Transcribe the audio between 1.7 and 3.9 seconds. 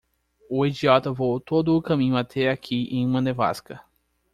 o caminho até aqui em uma nevasca.